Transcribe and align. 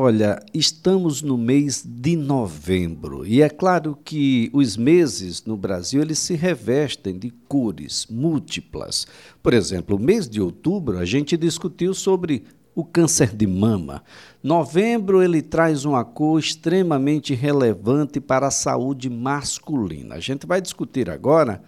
olha, 0.00 0.42
estamos 0.54 1.20
no 1.20 1.36
mês 1.36 1.84
de 1.86 2.16
novembro 2.16 3.26
e 3.26 3.42
é 3.42 3.50
claro 3.50 3.98
que 4.02 4.48
os 4.50 4.74
meses 4.74 5.44
no 5.44 5.58
Brasil 5.58 6.00
eles 6.00 6.18
se 6.18 6.34
revestem 6.34 7.18
de 7.18 7.28
cores 7.46 8.06
múltiplas. 8.08 9.06
Por 9.42 9.52
exemplo, 9.52 9.96
o 9.96 10.00
mês 10.00 10.26
de 10.26 10.40
outubro 10.40 10.96
a 10.96 11.04
gente 11.04 11.36
discutiu 11.36 11.92
sobre 11.92 12.44
o 12.74 12.82
câncer 12.82 13.36
de 13.36 13.46
mama. 13.46 14.02
Novembro 14.42 15.22
ele 15.22 15.42
traz 15.42 15.84
uma 15.84 16.02
cor 16.02 16.40
extremamente 16.40 17.34
relevante 17.34 18.22
para 18.22 18.46
a 18.46 18.50
saúde 18.50 19.10
masculina. 19.10 20.14
A 20.14 20.20
gente 20.20 20.46
vai 20.46 20.62
discutir 20.62 21.10
agora 21.10 21.60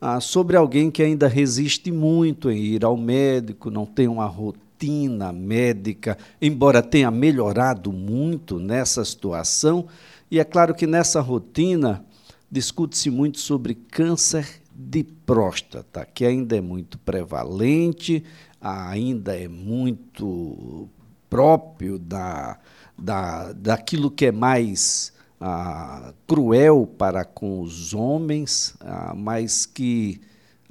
ah, 0.00 0.20
sobre 0.20 0.56
alguém 0.56 0.92
que 0.92 1.02
ainda 1.02 1.26
resiste 1.26 1.90
muito 1.90 2.52
em 2.52 2.62
ir 2.62 2.84
ao 2.84 2.96
médico, 2.96 3.68
não 3.68 3.84
tem 3.84 4.06
uma 4.06 4.26
rotina 4.26 4.69
rotina 4.80 5.30
médica, 5.30 6.16
embora 6.40 6.82
tenha 6.82 7.10
melhorado 7.10 7.92
muito 7.92 8.58
nessa 8.58 9.04
situação. 9.04 9.86
E 10.30 10.40
é 10.40 10.44
claro 10.44 10.74
que 10.74 10.86
nessa 10.86 11.20
rotina 11.20 12.04
discute-se 12.50 13.10
muito 13.10 13.38
sobre 13.38 13.74
câncer 13.74 14.46
de 14.74 15.04
próstata, 15.04 16.06
que 16.06 16.24
ainda 16.24 16.56
é 16.56 16.60
muito 16.62 16.98
prevalente, 16.98 18.24
ainda 18.58 19.38
é 19.38 19.46
muito 19.46 20.88
próprio 21.28 21.98
da, 21.98 22.58
da, 22.96 23.52
daquilo 23.52 24.10
que 24.10 24.26
é 24.26 24.32
mais 24.32 25.12
ah, 25.38 26.14
cruel 26.26 26.86
para 26.86 27.24
com 27.24 27.60
os 27.60 27.92
homens, 27.92 28.74
ah, 28.80 29.12
mas 29.14 29.66
que 29.66 30.20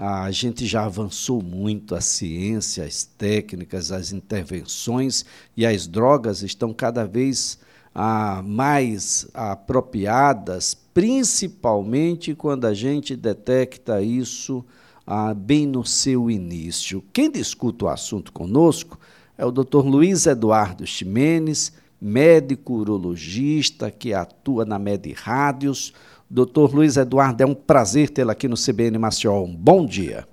a 0.01 0.31
gente 0.31 0.65
já 0.65 0.85
avançou 0.85 1.43
muito, 1.43 1.93
a 1.93 1.99
ciência, 1.99 2.85
as 2.85 3.03
técnicas, 3.03 3.91
as 3.91 4.13
intervenções 4.13 5.25
e 5.57 5.65
as 5.65 5.87
drogas 5.87 6.41
estão 6.41 6.73
cada 6.73 7.05
vez 7.05 7.59
ah, 7.93 8.41
mais 8.41 9.27
apropriadas, 9.33 10.73
principalmente 10.93 12.33
quando 12.33 12.63
a 12.63 12.73
gente 12.73 13.13
detecta 13.13 14.01
isso 14.01 14.63
ah, 15.05 15.33
bem 15.33 15.67
no 15.67 15.83
seu 15.83 16.31
início. 16.31 17.03
Quem 17.11 17.29
discute 17.29 17.83
o 17.83 17.89
assunto 17.89 18.31
conosco 18.31 18.97
é 19.37 19.45
o 19.45 19.51
Dr. 19.51 19.85
Luiz 19.85 20.25
Eduardo 20.25 20.87
Ximenes, 20.87 21.73
médico 21.99 22.75
urologista 22.75 23.91
que 23.91 24.13
atua 24.13 24.63
na 24.63 24.79
Med 24.79 25.11
Rádios. 25.11 25.93
Doutor 26.31 26.75
Luiz 26.75 26.95
Eduardo, 26.95 27.41
é 27.41 27.45
um 27.45 27.55
prazer 27.55 28.07
tê-lo 28.07 28.29
aqui 28.29 28.47
no 28.47 28.53
CBN 28.53 28.99
Maceió. 28.99 29.41
Um 29.41 29.55
bom 29.55 29.83
dia. 29.83 30.25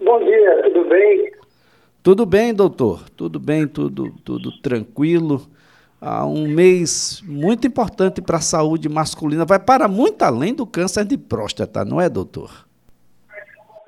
Bom 0.00 0.20
dia, 0.20 0.62
tudo 0.62 0.84
bem? 0.84 1.32
Tudo 2.04 2.24
bem, 2.24 2.54
doutor. 2.54 3.10
Tudo 3.16 3.40
bem, 3.40 3.66
tudo, 3.66 4.14
tudo 4.24 4.52
tranquilo. 4.62 5.40
Há 6.00 6.24
um 6.24 6.46
mês 6.46 7.20
muito 7.26 7.66
importante 7.66 8.22
para 8.22 8.36
a 8.36 8.40
saúde 8.40 8.88
masculina. 8.88 9.44
Vai 9.44 9.58
para 9.58 9.88
muito 9.88 10.22
além 10.22 10.54
do 10.54 10.64
câncer 10.64 11.04
de 11.04 11.18
próstata, 11.18 11.84
não 11.84 12.00
é, 12.00 12.08
doutor? 12.08 12.64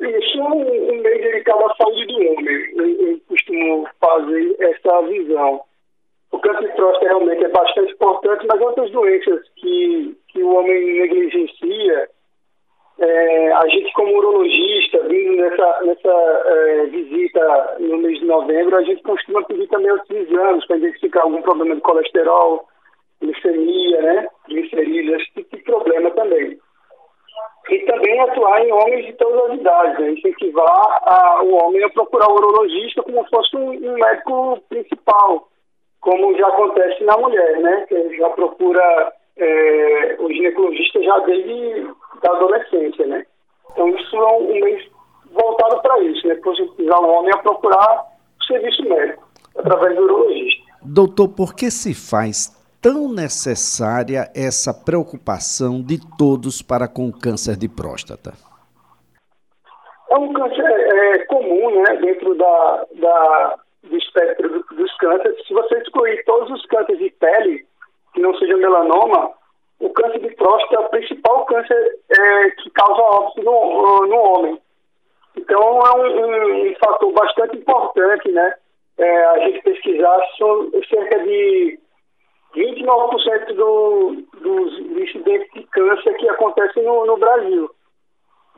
Isso 0.00 0.38
é 0.38 0.42
um, 0.42 0.62
um 0.62 1.00
mês 1.00 1.22
dedicado 1.22 1.64
à 1.64 1.76
saúde 1.76 2.06
do 2.08 2.14
homem. 2.14 2.72
Eu, 2.76 3.08
eu 3.08 3.20
costumo 3.28 3.86
fazer 4.00 4.56
essa 4.58 5.02
visão. 5.02 5.60
O 6.32 6.40
câncer 6.40 6.68
de 6.68 6.74
próstata 6.74 7.06
realmente 7.06 7.44
é 7.44 7.48
bastante 7.50 7.92
importante, 7.92 8.46
mas 8.48 8.60
outras 8.60 8.90
doenças 8.90 9.48
que 9.54 10.16
que 10.32 10.42
o 10.42 10.54
homem 10.54 11.00
negligencia, 11.00 12.08
é, 12.98 13.52
a 13.52 13.68
gente 13.68 13.92
como 13.92 14.16
urologista, 14.16 15.02
vindo 15.08 15.36
nessa, 15.36 15.80
nessa 15.82 16.42
é, 16.46 16.86
visita 16.86 17.76
no 17.80 17.98
mês 17.98 18.18
de 18.18 18.24
novembro, 18.24 18.76
a 18.76 18.82
gente 18.82 19.02
costuma 19.02 19.42
pedir 19.44 19.68
também 19.68 19.90
outros 19.90 20.10
exames 20.10 20.66
para 20.66 20.76
identificar 20.76 21.22
algum 21.22 21.42
problema 21.42 21.74
de 21.74 21.80
colesterol, 21.80 22.66
glicemia, 23.20 24.02
né, 24.02 24.28
glicerídeos, 24.48 25.22
esse 25.22 25.32
tipo 25.32 25.56
de 25.56 25.62
problema 25.64 26.10
também. 26.12 26.58
E 27.70 27.78
também 27.80 28.20
atuar 28.20 28.60
em 28.64 28.72
homens 28.72 29.06
de 29.06 29.12
todas 29.14 29.50
as 29.50 29.58
idades, 29.58 29.98
né, 29.98 30.10
incentivar 30.12 31.02
a, 31.02 31.42
o 31.42 31.54
homem 31.54 31.84
a 31.84 31.90
procurar 31.90 32.28
o 32.28 32.34
urologista 32.34 33.02
como 33.02 33.24
fosse 33.28 33.56
um, 33.56 33.70
um 33.70 33.94
médico 33.94 34.60
principal, 34.68 35.48
como 36.00 36.36
já 36.36 36.48
acontece 36.48 37.04
na 37.04 37.16
mulher, 37.16 37.60
né, 37.60 37.86
que 37.88 38.16
já 38.16 38.28
procura 38.30 39.12
é, 39.36 40.16
o 40.18 40.28
ginecologista 40.32 41.02
já 41.02 41.18
desde 41.20 41.86
a 42.26 42.30
adolescência, 42.30 43.06
né? 43.06 43.24
Então 43.70 43.88
isso 43.88 44.16
é 44.16 44.32
um 44.34 44.60
mês 44.60 44.88
voltado 45.32 45.80
para 45.82 45.98
isso, 46.00 46.26
né? 46.26 46.36
Conscientizar 46.36 47.00
o 47.00 47.08
homem 47.08 47.32
a 47.32 47.38
procurar 47.38 48.04
o 48.40 48.44
serviço 48.44 48.82
médico 48.84 49.22
através 49.56 49.96
do 49.96 50.02
urologista. 50.02 50.62
Doutor, 50.82 51.28
por 51.28 51.54
que 51.54 51.70
se 51.70 51.94
faz 51.94 52.60
tão 52.80 53.08
necessária 53.08 54.30
essa 54.34 54.74
preocupação 54.74 55.80
de 55.80 55.98
todos 56.18 56.60
para 56.60 56.88
com 56.88 57.08
o 57.08 57.12
câncer 57.12 57.56
de 57.56 57.68
próstata? 57.68 58.32
É 60.10 60.18
um 60.18 60.32
câncer 60.32 60.64
é, 60.64 61.18
comum, 61.26 61.82
né? 61.82 61.96
Dentro 61.96 62.34
da, 62.34 62.86
da 62.94 63.58
do 63.84 63.96
espectro 63.96 64.48
do, 64.48 64.76
dos 64.76 64.96
cânceres. 64.96 65.46
Se 65.46 65.54
você 65.54 65.78
excluir 65.78 66.22
todos 66.24 66.50
os 66.50 66.66
cânceres 66.66 66.98
de 67.00 67.10
pele, 67.10 67.66
que 68.12 68.20
não 68.20 68.34
seja 68.36 68.56
melanoma, 68.56 69.32
o 69.80 69.90
câncer 69.90 70.20
de 70.20 70.34
próstata 70.36 70.76
é 70.76 70.78
o 70.78 70.88
principal 70.90 71.44
câncer 71.46 71.98
é, 72.10 72.50
que 72.50 72.70
causa 72.70 73.02
óbito 73.02 73.42
no, 73.42 74.06
no 74.06 74.16
homem. 74.16 74.62
Então 75.36 75.60
é 75.60 75.96
um, 75.96 76.70
um, 76.70 76.74
fator 76.76 77.12
bastante 77.12 77.56
importante, 77.56 78.30
né? 78.30 78.54
É, 78.98 79.24
a 79.26 79.38
gente 79.40 79.62
pesquisar 79.62 80.20
são 80.38 80.70
cerca 80.88 81.18
de 81.20 81.80
29% 82.54 83.54
do, 83.54 84.16
dos 84.40 84.78
incidentes 85.02 85.50
de 85.54 85.64
câncer 85.64 86.14
que 86.14 86.28
acontecem 86.28 86.84
no, 86.84 87.06
no 87.06 87.16
Brasil. 87.16 87.70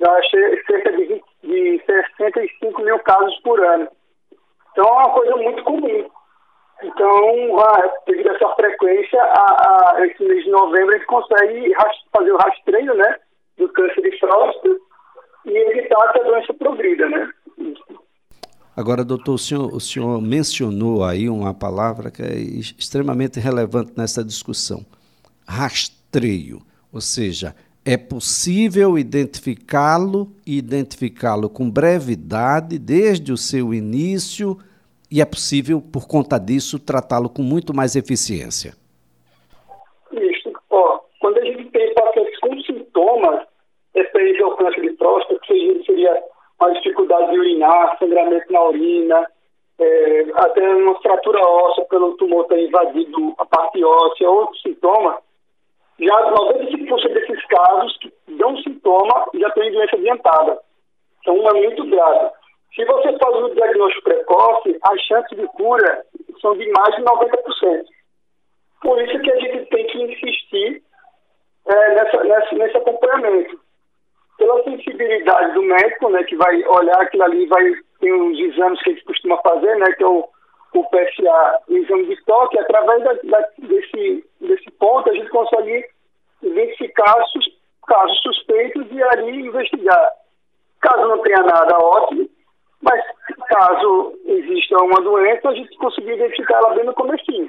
Já 0.00 0.20
cerca 0.66 0.92
de, 0.92 1.04
20, 1.04 1.24
de 1.44 1.82
65 1.86 2.82
mil 2.82 2.98
casos 2.98 3.38
por 3.40 3.64
ano. 3.64 3.88
Então 4.72 4.84
é 4.84 4.92
uma 4.92 5.10
coisa 5.10 5.36
muito 5.36 5.62
comum. 5.62 6.10
Então, 6.82 7.56
devido 8.06 8.30
a 8.30 8.34
essa 8.34 8.48
frequência, 8.56 9.22
a, 9.22 9.94
a, 9.96 10.06
esse 10.06 10.22
mês 10.22 10.44
de 10.44 10.50
novembro 10.50 10.92
gente 10.92 11.06
consegue 11.06 11.72
fazer 12.14 12.32
o 12.32 12.36
rastreio 12.36 12.94
né, 12.94 13.16
do 13.56 13.68
câncer 13.70 14.02
de 14.02 14.18
próstata 14.18 14.76
e 15.46 15.56
evitar 15.56 16.12
que 16.12 16.20
a 16.20 16.24
doença 16.24 16.54
progrida, 16.54 17.08
né? 17.08 17.30
Agora, 18.76 19.04
doutor, 19.04 19.34
o 19.34 19.38
senhor, 19.38 19.72
o 19.72 19.80
senhor 19.80 20.20
mencionou 20.20 21.04
aí 21.04 21.28
uma 21.28 21.54
palavra 21.54 22.10
que 22.10 22.22
é 22.22 22.34
extremamente 22.34 23.38
relevante 23.38 23.92
nessa 23.96 24.24
discussão: 24.24 24.84
rastreio. 25.46 26.60
Ou 26.92 27.00
seja, 27.00 27.54
é 27.84 27.96
possível 27.96 28.98
identificá-lo 28.98 30.32
e 30.44 30.58
identificá-lo 30.58 31.48
com 31.48 31.70
brevidade 31.70 32.78
desde 32.78 33.32
o 33.32 33.36
seu 33.36 33.72
início 33.72 34.58
e 35.14 35.20
é 35.20 35.24
possível, 35.24 35.80
por 35.80 36.08
conta 36.08 36.40
disso, 36.40 36.84
tratá-lo 36.84 37.30
com 37.30 37.40
muito 37.40 37.72
mais 37.72 37.94
eficiência? 37.94 38.74
Isso. 40.10 40.52
Ó, 40.68 40.98
quando 41.20 41.38
a 41.38 41.44
gente 41.44 41.70
tem 41.70 41.94
pacientes 41.94 42.36
com 42.40 42.60
sintomas 42.62 43.46
referentes 43.94 44.42
ao 44.42 44.56
câncer 44.56 44.80
de 44.80 44.90
próstata, 44.94 45.38
que 45.44 45.84
seria 45.86 46.20
uma 46.60 46.72
dificuldade 46.72 47.30
de 47.30 47.38
urinar, 47.38 47.96
sangramento 47.96 48.52
na 48.52 48.64
urina, 48.64 49.30
é, 49.78 50.26
até 50.34 50.74
uma 50.74 51.00
fratura 51.00 51.38
óssea 51.38 51.84
pelo 51.84 52.16
tumor 52.16 52.46
ter 52.46 52.66
invadido 52.66 53.34
a 53.38 53.46
parte 53.46 53.84
óssea, 53.84 54.28
outros 54.28 54.60
sintomas, 54.62 55.18
já 56.00 56.32
95% 56.32 57.14
desses 57.14 57.46
casos 57.46 57.96
que 57.98 58.12
dão 58.30 58.56
sintoma 58.64 59.26
já 59.34 59.48
têm 59.50 59.70
doença 59.70 59.94
adiantada. 59.94 60.58
Então, 61.20 61.48
é 61.50 61.52
muito 61.54 61.86
grave. 61.86 62.30
Se 62.74 62.84
você 62.84 63.16
faz 63.18 63.36
o 63.36 63.54
diagnóstico 63.54 64.04
precoce, 64.04 64.78
as 64.82 65.00
chances 65.02 65.38
de 65.38 65.46
cura 65.48 66.04
são 66.40 66.56
de 66.56 66.68
mais 66.70 66.96
de 66.96 67.02
90%. 67.02 67.84
Por 68.82 69.00
isso 69.02 69.18
que 69.20 69.32
a 69.32 69.40
gente 69.40 69.66
tem 69.66 69.86
que 69.86 70.02
insistir 70.02 70.82
é, 71.66 71.94
nessa, 71.94 72.24
nessa, 72.24 72.54
nesse 72.54 72.76
acompanhamento. 72.76 73.60
Pela 74.36 74.62
sensibilidade 74.64 75.52
do 75.54 75.62
médico, 75.62 76.10
né, 76.10 76.24
que 76.24 76.36
vai 76.36 76.62
olhar 76.64 77.00
aquilo 77.00 77.22
ali, 77.22 77.46
vai 77.46 77.72
tem 78.00 78.12
os 78.12 78.38
exames 78.38 78.82
que 78.82 78.90
a 78.90 78.92
gente 78.92 79.04
costuma 79.04 79.38
fazer, 79.38 79.76
né, 79.76 79.92
que 79.92 80.02
é 80.02 80.06
o, 80.06 80.28
o 80.74 80.84
PSA, 80.84 81.60
o 81.68 81.76
exame 81.76 82.06
de 82.06 82.22
toque, 82.24 82.58
através 82.58 83.02
da, 83.04 83.12
da, 83.12 83.48
desse, 83.58 84.26
desse 84.40 84.70
ponto 84.72 85.08
a 85.08 85.14
gente 85.14 85.30
consegue 85.30 85.86
identificar 86.42 87.24
sus, 87.26 87.46
casos 87.86 88.20
suspeitos 88.20 88.86
e 88.90 89.02
ali 89.02 89.46
investigar. 89.46 90.12
Caso 90.80 91.08
não 91.08 91.22
tenha 91.22 91.42
nada, 91.42 91.78
ótimo. 91.78 92.23
Caso 93.54 94.12
exista 94.26 94.76
uma 94.82 95.00
doença, 95.00 95.48
a 95.48 95.54
gente 95.54 95.76
conseguir 95.78 96.14
identificar 96.14 96.56
ela 96.56 96.74
bem 96.74 96.84
no 96.84 96.94
comecinho. 96.94 97.48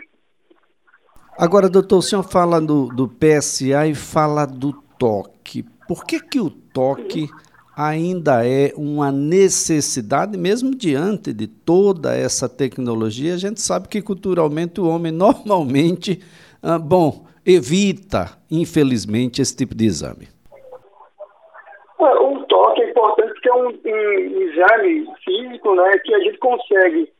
Agora, 1.37 1.67
doutor, 1.67 1.97
o 1.97 2.01
senhor 2.01 2.23
fala 2.23 2.61
do, 2.61 2.87
do 2.89 3.07
PSA 3.07 3.87
e 3.87 3.95
fala 3.95 4.45
do 4.45 4.71
toque. 4.99 5.65
Por 5.87 6.05
que, 6.05 6.19
que 6.19 6.39
o 6.39 6.49
toque 6.49 7.27
ainda 7.75 8.47
é 8.47 8.71
uma 8.77 9.11
necessidade, 9.11 10.37
mesmo 10.37 10.73
diante 10.73 11.33
de 11.33 11.47
toda 11.47 12.15
essa 12.15 12.47
tecnologia. 12.47 13.33
A 13.33 13.37
gente 13.37 13.59
sabe 13.59 13.87
que 13.89 14.01
culturalmente 14.01 14.79
o 14.79 14.87
homem 14.87 15.11
normalmente, 15.11 16.21
ah, 16.63 16.79
bom, 16.79 17.25
evita, 17.45 18.37
infelizmente, 18.49 19.41
esse 19.41 19.55
tipo 19.55 19.75
de 19.75 19.85
exame. 19.85 20.27
É, 21.99 22.19
um 22.19 22.43
toque 22.43 22.93
porque 23.45 23.49
é 23.49 23.53
um, 23.53 23.67
um 23.67 24.41
exame 24.41 25.07
físico 25.23 25.75
né, 25.75 25.91
que 25.99 26.13
a 26.13 26.19
gente 26.19 26.37
consegue 26.39 27.11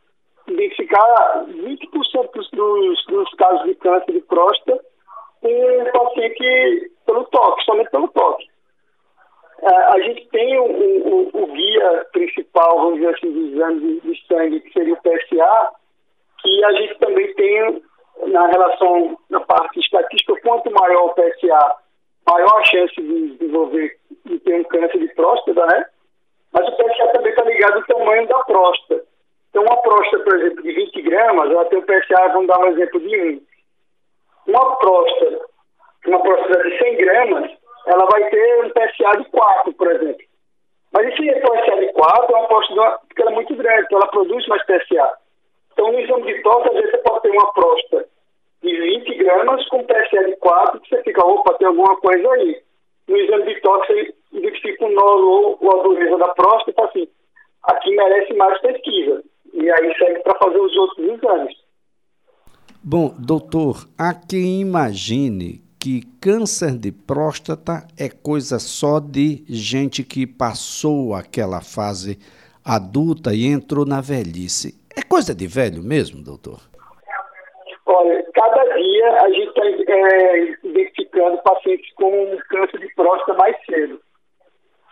identificar 0.48 1.45
20% 1.48 2.30
dos, 2.54 3.06
dos, 3.06 3.30
casos 3.36 3.66
de 3.66 3.75
câncer 3.75 4.12
de 4.12 4.22
próstata 4.22 4.80
um 5.44 5.92
paciente 5.92 6.92
pelo 7.06 7.24
toque, 7.25 7.63
somente 7.66 7.92
pelo 7.92 8.07
toque. 8.10 8.48
É, 9.62 9.75
a 9.75 10.00
gente 10.01 10.27
tem 10.30 10.57
o, 10.57 10.66
o, 10.66 11.30
o, 11.33 11.48
guia 11.48 12.07
principal, 12.12 12.77
vamos 12.77 12.95
dizer 12.95 13.16
assim, 13.16 13.31
de 13.31 13.54
exame 13.54 13.80
de, 13.80 14.00
de, 14.01 14.27
sangue, 14.27 14.60
que 14.62 14.74
seria 14.74 14.94
o 14.94 14.98
PSA, 14.98 15.72
que 16.42 16.66
a 16.66 16.72
gente 16.74 16.98
também 17.00 17.33
tem 17.36 17.83
na 18.27 18.48
relação, 18.48 19.18
na 19.30 19.39
parte 19.42 19.80
estatística, 19.80 20.36
quanto 20.42 20.72
maior 20.72 21.06
o 21.06 21.13
PSA, 21.13 21.75
maior 22.27 22.60
a 22.60 22.63
chance 22.63 22.95
de 22.95 23.38
desenvolver, 23.38 23.98
de 24.25 24.39
ter 24.39 24.60
um 24.60 24.63
câncer 24.63 25.00
de 25.00 25.13
próstata, 25.13 25.66
né? 25.68 25.86
Mas 26.56 26.69
o 26.69 26.72
PSA 26.72 27.07
também 27.10 27.31
está 27.31 27.44
ligado 27.44 27.75
ao 27.75 27.84
tamanho 27.84 28.28
da 28.28 28.40
próstata. 28.46 29.04
Então, 29.50 29.63
uma 29.63 29.75
próstata, 29.81 30.24
por 30.24 30.40
exemplo, 30.40 30.63
de 30.63 30.72
20 30.72 31.02
gramas, 31.02 31.52
ela 31.52 31.66
tem 31.66 31.80
um 31.80 31.81
PSA, 31.81 32.28
vamos 32.31 32.48
dar 32.48 32.60
um 32.60 32.68
exemplo 32.68 33.00
de 33.02 33.22
1. 33.22 33.42
Uma 34.48 34.75
próstata, 34.78 35.42
uma 36.07 36.22
próstata 36.22 36.63
de 36.63 36.78
100 36.78 36.96
gramas, 36.96 37.52
ela 37.88 38.06
vai 38.06 38.30
ter 38.30 38.63
um 38.63 38.69
PSA 38.69 39.18
de 39.18 39.30
4, 39.31 39.74
por 39.74 39.92
exemplo. 39.92 40.25
Mas 40.94 41.07
esse 41.07 41.42
PSA 41.42 41.75
de 41.78 41.92
4 41.92 42.36
é 42.36 42.40
uma 42.40 42.48
próstata 42.48 43.00
que 43.13 43.22
ela 43.22 43.31
é 43.31 43.36
muito 43.36 43.56
grande, 43.56 43.81
então 43.81 44.00
ela 44.00 44.12
produz 44.12 44.48
mais 44.48 44.66
PSA. 44.66 45.18
Então, 45.74 45.92
no 45.92 46.00
exame 46.00 46.24
de 46.24 46.42
toque, 46.42 46.69
às 46.69 46.75
vezes 46.75 46.92
você 46.92 46.98
pode 47.00 47.22
ter 47.22 47.31
uma 47.31 47.54
próstata 47.54 48.08
de 48.63 48.78
20 48.78 49.16
gramas 49.16 49.68
com 49.68 49.84
PSA 49.84 50.24
de 50.24 50.38
4, 50.38 50.80
que 50.80 50.88
você 50.88 51.04
fica, 51.04 51.25
opa, 51.25 51.54
tem 51.56 51.68
alguma 51.68 51.98
coisa 51.98 52.31
aí. 52.31 52.62
No 53.10 53.18
exame 53.18 53.44
de 53.54 53.62
identifica 54.38 54.86
o 54.86 54.92
nódulo 54.92 55.58
ou 55.62 55.80
a 55.80 55.84
dureza 55.84 56.18
da 56.18 56.28
próstata, 56.30 56.86
assim, 56.86 57.08
aqui 57.64 57.96
merece 57.96 58.34
mais 58.34 58.60
pesquisa. 58.62 59.24
E 59.54 59.70
aí 59.70 59.98
serve 59.98 60.20
para 60.20 60.38
fazer 60.38 60.60
os 60.60 60.76
outros 60.78 61.08
exames. 61.08 61.56
Bom, 62.84 63.16
doutor, 63.18 63.88
há 63.98 64.14
quem 64.14 64.62
imagine 64.62 65.64
que 65.80 66.02
câncer 66.20 66.78
de 66.78 66.92
próstata 66.92 67.88
é 67.98 68.10
coisa 68.10 68.60
só 68.60 69.00
de 69.00 69.44
gente 69.48 70.04
que 70.04 70.28
passou 70.28 71.14
aquela 71.14 71.62
fase 71.62 72.18
adulta 72.64 73.34
e 73.34 73.46
entrou 73.46 73.86
na 73.86 74.02
velhice. 74.02 74.74
É 74.98 75.02
coisa 75.02 75.34
de 75.34 75.48
velho 75.48 75.84
mesmo, 75.84 76.24
doutor? 76.24 76.60
Olha, 77.86 78.26
cada 78.34 78.64
dia 78.76 79.22
a 79.22 79.30
gente 79.30 79.48
está 79.48 79.66
é, 79.66 80.58
identificando 80.64 81.38
pacientes 81.44 81.94
com 81.94 82.38
câncer 82.50 82.80
de 82.80 82.94
próstata 82.96 83.34
mais 83.36 83.56
cedo. 83.66 84.02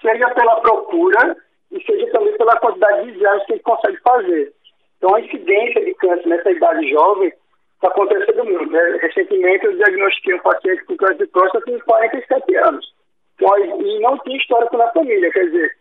Seja 0.03 0.29
pela 0.35 0.61
procura 0.61 1.35
e 1.71 1.83
seja 1.83 2.11
também 2.11 2.37
pela 2.37 2.55
quantidade 2.57 3.11
de 3.11 3.17
exames 3.17 3.45
que 3.45 3.53
gente 3.53 3.63
consegue 3.63 3.97
fazer. 4.01 4.53
Então, 4.97 5.15
a 5.15 5.21
incidência 5.21 5.83
de 5.83 5.93
câncer 5.95 6.27
nessa 6.27 6.51
idade 6.51 6.89
jovem 6.91 7.33
está 7.75 7.87
acontecendo 7.87 8.43
muito. 8.45 8.71
Né? 8.71 8.99
Recentemente, 9.01 9.65
eu 9.65 9.75
diagnostiquei 9.75 10.35
um 10.35 10.39
paciente 10.39 10.85
com 10.85 10.97
câncer 10.97 11.17
de 11.17 11.27
próstata 11.27 11.65
com 11.65 11.79
47 11.79 12.55
anos. 12.57 12.93
Então, 13.35 13.57
e 13.57 13.99
não 14.01 14.17
tinha 14.19 14.37
histórico 14.37 14.77
na 14.77 14.89
família. 14.89 15.31
Quer 15.31 15.45
dizer, 15.45 15.75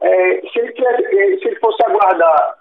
é, 0.00 0.40
se, 0.40 0.58
ele 0.58 0.74
é, 0.86 1.36
se 1.38 1.48
ele 1.48 1.56
fosse 1.56 1.84
aguardar 1.84 2.54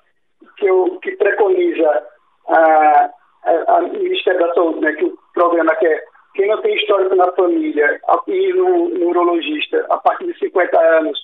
que, 0.58 0.66
eu, 0.66 1.00
que 1.02 1.12
preconiza 1.14 2.08
a, 2.50 3.10
a, 3.46 3.78
a 3.78 3.82
Ministério 3.82 4.40
da 4.40 4.54
Saúde, 4.54 4.82
né, 4.82 4.94
que 4.94 5.06
o 5.06 5.18
programa 5.34 5.76
que 5.76 5.88
é 5.88 6.04
quem 6.40 6.48
não 6.48 6.62
tem 6.62 6.74
histórico 6.74 7.14
na 7.16 7.30
família 7.34 8.00
e 8.28 8.54
no, 8.54 8.88
no 8.88 9.10
urologista 9.10 9.86
a 9.90 9.98
partir 9.98 10.26
de 10.26 10.40
50 10.40 10.80
anos, 10.98 11.20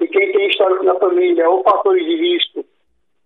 e 0.00 0.08
quem 0.08 0.32
tem 0.32 0.48
histórico 0.48 0.82
na 0.84 0.94
família 0.94 1.50
ou 1.50 1.62
fatores 1.62 2.02
de 2.02 2.16
risco, 2.16 2.64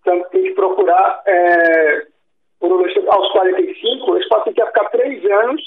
então 0.00 0.20
tem 0.31 0.43
que 0.43 0.55
procurar 0.55 1.23
é, 1.26 2.06
urologista 2.61 3.00
aos 3.06 3.31
45, 3.31 4.17
esse 4.17 4.29
paciente 4.29 4.58
ia 4.58 4.67
ficar 4.67 4.90
três 4.90 5.25
anos 5.31 5.62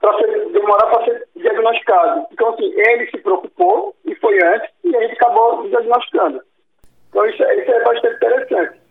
para 0.00 0.16
demorar 0.52 0.86
para 0.86 1.04
ser 1.06 1.28
diagnosticado. 1.34 2.26
Então, 2.30 2.50
assim, 2.50 2.72
ele 2.76 3.10
se 3.10 3.18
preocupou 3.18 3.96
e 4.04 4.14
foi 4.14 4.38
antes, 4.44 4.70
e 4.84 4.96
a 4.96 5.00
gente 5.00 5.14
acabou 5.14 5.66
diagnosticando. 5.68 6.40
Então, 7.08 7.26
isso, 7.26 7.42
isso 7.42 7.70
é 7.72 7.84
bastante 7.84 8.14
interessante. 8.14 8.81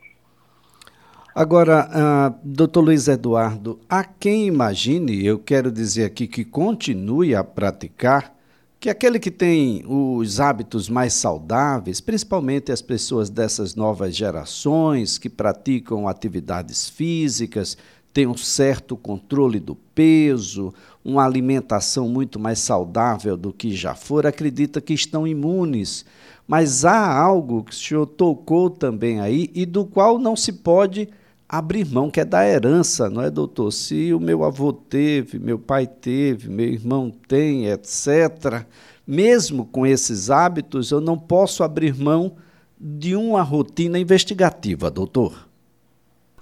Agora, 1.34 1.88
uh, 1.88 2.38
doutor 2.44 2.82
Luiz 2.82 3.08
Eduardo, 3.08 3.80
há 3.88 4.04
quem 4.04 4.46
imagine, 4.46 5.24
eu 5.24 5.38
quero 5.38 5.72
dizer 5.72 6.04
aqui 6.04 6.26
que 6.26 6.44
continue 6.44 7.34
a 7.34 7.42
praticar, 7.42 8.36
que 8.78 8.90
aquele 8.90 9.18
que 9.18 9.30
tem 9.30 9.82
os 9.88 10.40
hábitos 10.40 10.90
mais 10.90 11.14
saudáveis, 11.14 12.02
principalmente 12.02 12.70
as 12.70 12.82
pessoas 12.82 13.30
dessas 13.30 13.74
novas 13.74 14.14
gerações 14.14 15.16
que 15.16 15.30
praticam 15.30 16.06
atividades 16.06 16.90
físicas, 16.90 17.78
têm 18.12 18.26
um 18.26 18.36
certo 18.36 18.94
controle 18.94 19.58
do 19.58 19.74
peso, 19.74 20.74
uma 21.02 21.24
alimentação 21.24 22.10
muito 22.10 22.38
mais 22.38 22.58
saudável 22.58 23.38
do 23.38 23.54
que 23.54 23.74
já 23.74 23.94
for, 23.94 24.26
acredita 24.26 24.82
que 24.82 24.92
estão 24.92 25.26
imunes. 25.26 26.04
Mas 26.46 26.84
há 26.84 27.18
algo 27.18 27.64
que 27.64 27.72
o 27.72 27.74
senhor 27.74 28.04
tocou 28.04 28.68
também 28.68 29.18
aí 29.18 29.50
e 29.54 29.64
do 29.64 29.86
qual 29.86 30.18
não 30.18 30.36
se 30.36 30.52
pode 30.52 31.08
abrir 31.52 31.84
mão, 31.84 32.10
que 32.10 32.18
é 32.18 32.24
da 32.24 32.48
herança, 32.48 33.10
não 33.10 33.22
é, 33.22 33.30
doutor? 33.30 33.70
Se 33.70 34.14
o 34.14 34.18
meu 34.18 34.42
avô 34.42 34.72
teve, 34.72 35.38
meu 35.38 35.58
pai 35.58 35.86
teve, 35.86 36.48
meu 36.48 36.64
irmão 36.64 37.10
tem, 37.28 37.68
etc., 37.68 38.64
mesmo 39.06 39.66
com 39.70 39.84
esses 39.84 40.30
hábitos, 40.30 40.90
eu 40.90 41.00
não 41.00 41.18
posso 41.18 41.62
abrir 41.62 41.94
mão 41.94 42.36
de 42.80 43.14
uma 43.14 43.42
rotina 43.42 43.98
investigativa, 43.98 44.90
doutor. 44.90 45.46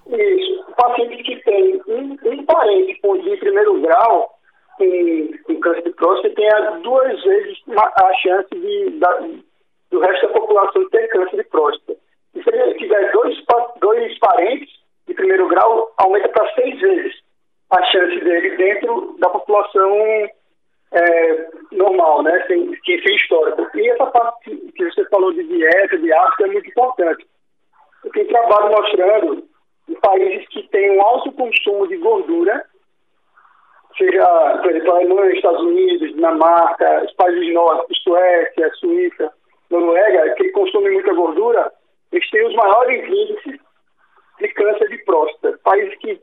Isso. 0.06 0.64
O 0.68 0.74
paciente 0.76 1.22
que 1.24 1.36
tem 1.42 1.80
um, 1.88 2.16
um 2.30 2.44
parente 2.44 3.00
de 3.02 3.36
primeiro 3.38 3.80
grau 3.80 4.38
com, 4.78 5.30
com 5.44 5.60
câncer 5.60 5.82
de 5.82 5.90
próstata 5.90 6.34
tem 6.36 6.82
duas 6.82 7.20
vezes 7.24 7.58
a 7.76 8.14
chance 8.22 8.48
de, 8.52 8.90
da, 9.00 9.28
do 9.90 9.98
resto 9.98 10.26
da 10.28 10.32
população 10.34 10.88
ter 10.90 11.08
câncer 11.08 11.36
de 11.36 11.44
próstata. 11.44 11.96
E 12.34 12.42
se 12.42 12.48
ele 12.48 12.74
tiver 12.74 13.10
dois, 13.12 13.36
dois 13.80 14.18
parentes, 14.20 14.80
de 15.10 15.14
primeiro 15.14 15.48
grau 15.48 15.92
aumenta 15.98 16.28
para 16.28 16.54
seis 16.54 16.80
vezes 16.80 17.14
a 17.70 17.82
chance 17.84 18.20
dele 18.20 18.56
dentro 18.56 19.16
da 19.18 19.29
população 19.29 19.93
é, 20.93 21.48
normal, 21.72 22.22
né, 22.22 22.44
sem, 22.46 22.76
sem, 22.84 23.17
histórico. 23.17 23.67
E 23.76 23.88
essa 23.90 24.06
parte 24.06 24.50
que 24.50 24.84
você 24.84 25.05
falou 25.08 25.32
de 25.32 25.43
dieta, 25.44 25.98
de 25.98 26.12
hábito, 26.12 26.44
é 26.44 26.46
muito 26.48 26.69
importante. 26.69 27.26
Eu 28.05 28.10
tenho 28.12 28.29
trabalho 28.29 28.70
mostrando 28.70 29.44
em 29.88 29.94
países 29.94 30.48
que 30.48 30.62
têm 30.69 30.96
um 30.96 31.02
alto 31.02 31.32
consumo 31.32 31.86
de 31.88 31.96
gordura, 31.96 32.64
seja, 33.98 34.58
por 34.62 34.70
exemplo, 34.70 34.93
Alemanha, 34.93 35.34
Estados 35.34 35.60
Unidos, 35.60 36.14
Dinamarca, 36.14 37.05
os 37.05 37.12
países 37.14 37.52
nórdicos, 37.52 38.02
Suécia, 38.02 38.70
Suíça, 38.74 39.32
Noruega, 39.70 40.34
que 40.34 40.50
consomem 40.50 40.93
muita 40.93 41.12
gordura, 41.14 41.72
eles 42.12 42.31
têm 42.31 42.46
os 42.46 42.55
maiores 42.55 43.08
índices 43.08 43.60
de 44.41 44.49
câncer 44.49 44.89
de 44.89 44.99
próstata. 45.05 45.59
Países 45.63 45.94
que, 45.99 46.20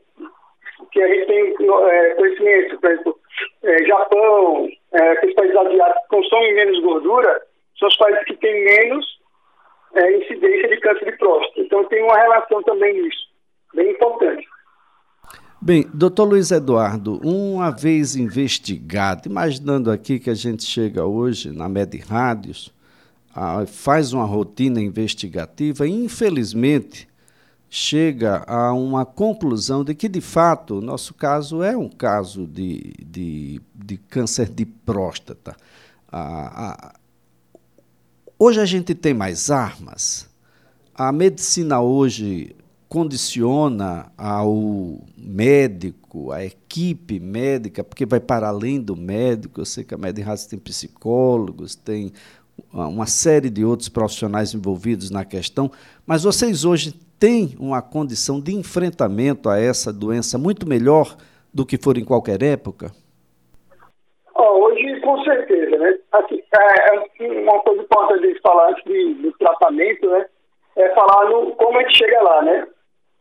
que 0.92 1.02
a 1.02 1.08
gente 1.08 1.26
tem 1.26 1.54
é, 1.90 2.14
conhecimento, 2.14 2.78
por 2.78 2.90
exemplo, 2.90 3.18
é, 3.62 3.84
Japão, 3.84 4.68
é, 4.92 5.10
aqueles 5.12 5.34
países 5.34 5.56
asiáticos 5.56 6.02
que 6.02 6.08
consomem 6.08 6.54
menos 6.54 6.82
gordura, 6.82 7.42
são 7.78 7.88
os 7.88 7.96
países 7.96 8.24
que 8.24 8.36
têm 8.36 8.64
menos 8.64 9.06
é, 9.94 10.16
incidência 10.18 10.68
de 10.68 10.80
câncer 10.80 11.04
de 11.04 11.18
próstata. 11.18 11.60
Então 11.60 11.84
tem 11.84 12.02
uma 12.02 12.16
relação 12.16 12.62
também 12.62 13.02
nisso, 13.02 13.28
bem 13.74 13.90
importante. 13.90 14.46
Bem, 15.60 15.84
doutor 15.92 16.24
Luiz 16.24 16.52
Eduardo, 16.52 17.18
uma 17.24 17.72
vez 17.72 18.14
investigado, 18.14 19.28
imaginando 19.28 19.90
aqui 19.90 20.20
que 20.20 20.30
a 20.30 20.34
gente 20.34 20.62
chega 20.62 21.04
hoje 21.04 21.50
na 21.50 21.68
Med 21.68 21.98
Rádios, 21.98 22.72
faz 23.66 24.12
uma 24.12 24.24
rotina 24.24 24.80
investigativa, 24.80 25.86
infelizmente, 25.86 27.07
chega 27.70 28.44
a 28.46 28.72
uma 28.72 29.04
conclusão 29.04 29.84
de 29.84 29.94
que, 29.94 30.08
de 30.08 30.20
fato, 30.20 30.78
o 30.78 30.80
nosso 30.80 31.12
caso 31.14 31.62
é 31.62 31.76
um 31.76 31.88
caso 31.88 32.46
de, 32.46 32.94
de, 33.04 33.60
de 33.74 33.96
câncer 33.96 34.48
de 34.48 34.64
próstata. 34.64 35.56
Ah, 36.10 36.74
ah, 36.74 36.94
hoje 38.38 38.60
a 38.60 38.64
gente 38.64 38.94
tem 38.94 39.12
mais 39.12 39.50
armas. 39.50 40.28
A 40.94 41.12
medicina 41.12 41.80
hoje 41.80 42.56
condiciona 42.88 44.10
ao 44.16 45.04
médico, 45.16 46.32
à 46.32 46.42
equipe 46.42 47.20
médica, 47.20 47.84
porque 47.84 48.06
vai 48.06 48.18
para 48.18 48.48
além 48.48 48.80
do 48.80 48.96
médico. 48.96 49.60
Eu 49.60 49.66
sei 49.66 49.84
que 49.84 49.94
a 49.94 49.98
Medicina 49.98 50.34
tem 50.48 50.58
psicólogos, 50.58 51.74
tem 51.74 52.12
uma 52.72 53.06
série 53.06 53.50
de 53.50 53.64
outros 53.64 53.88
profissionais 53.88 54.54
envolvidos 54.54 55.10
na 55.10 55.24
questão, 55.24 55.70
mas 56.06 56.24
vocês 56.24 56.64
hoje 56.64 56.92
têm 57.18 57.56
uma 57.58 57.82
condição 57.82 58.40
de 58.40 58.54
enfrentamento 58.54 59.48
a 59.48 59.58
essa 59.58 59.92
doença 59.92 60.38
muito 60.38 60.68
melhor 60.68 61.16
do 61.52 61.66
que 61.66 61.76
for 61.76 61.96
em 61.98 62.04
qualquer 62.04 62.42
época? 62.42 62.90
Oh, 64.34 64.66
hoje, 64.66 65.00
com 65.00 65.22
certeza, 65.24 65.76
né? 65.78 65.98
Assim, 66.12 66.40
é, 66.56 67.24
é 67.24 67.42
uma 67.42 67.58
coisa 67.60 67.82
importante 67.82 68.32
de 68.32 68.40
falar 68.40 68.70
antes 68.70 68.84
de, 68.84 69.14
do 69.14 69.32
tratamento, 69.32 70.08
né? 70.08 70.26
É 70.76 70.88
falar 70.94 71.28
no, 71.30 71.52
como 71.56 71.78
a 71.78 71.82
gente 71.82 71.98
chega 71.98 72.22
lá, 72.22 72.42
né? 72.42 72.68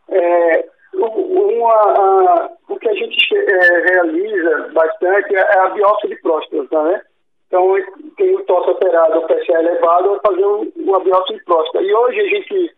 É, 0.10 0.70
uma, 0.94 1.74
a, 1.74 2.50
o 2.70 2.78
que 2.78 2.88
a 2.88 2.94
gente 2.94 3.36
é, 3.36 3.86
realiza 3.92 4.70
bastante 4.74 5.36
é 5.36 5.60
a 5.60 5.70
biópsia 5.70 6.10
de 6.10 6.16
próstata, 6.18 6.84
né? 6.84 7.02
Então, 7.48 7.76
tem 8.18 8.36
o 8.36 8.44
tosse 8.44 8.70
operado, 8.70 9.20
o 9.20 9.28
PSA 9.28 9.60
elevado, 9.60 10.10
vai 10.10 10.20
fazer 10.28 10.46
uma 10.76 11.00
biópsia 11.00 11.38
de 11.38 11.44
próstata. 11.46 11.82
E 11.82 11.94
hoje 11.94 12.20
a 12.20 12.26
gente, 12.26 12.76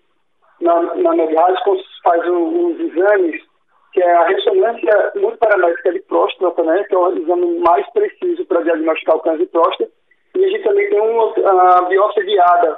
na, 0.61 0.81
na 0.95 1.15
faz 2.03 2.27
uns 2.27 2.79
exames, 2.79 3.41
que 3.93 4.01
é 4.01 4.15
a 4.15 4.27
ressonância 4.27 5.11
multiparamétrica 5.15 5.93
de 5.93 5.99
próstata, 6.01 6.63
né? 6.63 6.83
Que 6.83 6.93
é 6.93 6.97
o 6.97 7.17
exame 7.17 7.59
mais 7.59 7.89
preciso 7.91 8.45
para 8.45 8.61
diagnosticar 8.61 9.15
o 9.15 9.19
câncer 9.21 9.39
de 9.39 9.45
próstata. 9.47 9.91
E 10.35 10.45
a 10.45 10.47
gente 10.49 10.63
também 10.63 10.89
tem 10.89 11.01
uma, 11.01 11.81
biópsia 11.89 12.23
guiada 12.23 12.77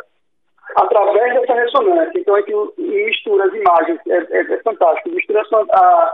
através 0.78 1.34
dessa 1.34 1.54
ressonância. 1.54 2.18
Então, 2.18 2.36
a 2.36 2.40
gente 2.40 2.54
mistura 2.78 3.46
as 3.46 3.54
imagens, 3.54 4.00
é, 4.08 4.38
é, 4.38 4.54
é 4.54 4.58
fantástico, 4.64 5.10
mistura 5.10 5.44
a, 5.74 6.14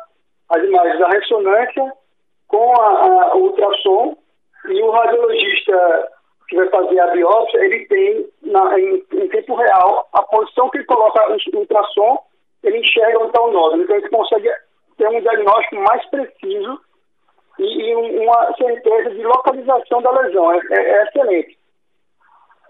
as 0.49 0.63
imagens 0.63 0.99
da 0.99 1.07
ressonância 1.09 1.93
com 2.47 2.81
a, 2.81 3.31
a, 3.31 3.35
ultrassom 3.35 4.17
e 4.65 4.81
o 4.81 4.91
radiologista 4.91 6.09
que 6.47 6.55
vai 6.55 6.69
fazer 6.69 6.99
a 6.99 7.07
biópsia, 7.07 7.57
ele 7.59 7.85
tem 7.87 8.29
na, 8.43 8.79
em, 8.79 9.03
em, 9.13 9.27
tempo 9.27 9.55
real 9.55 10.07
a 10.13 10.23
posição 10.23 10.69
que 10.69 10.77
ele 10.77 10.85
coloca 10.85 11.21
o 11.29 11.57
ultrassom, 11.57 12.17
ele 12.63 12.79
enxerga 12.79 13.19
onde 13.19 13.27
está 13.27 13.41
o 13.41 13.51
nódulo. 13.51 13.83
Então, 13.83 13.95
ele 13.97 14.09
consegue 14.09 14.49
ter 14.97 15.07
um 15.09 15.21
diagnóstico 15.21 15.75
mais 15.75 16.05
preciso 16.09 16.79
e, 17.59 17.89
e 17.89 17.95
uma 17.95 18.53
certeza 18.55 19.09
de 19.11 19.23
localização 19.23 20.01
da 20.01 20.11
lesão. 20.11 20.53
É, 20.53 20.59
é, 20.71 20.79
é 20.79 21.03
excelente. 21.03 21.57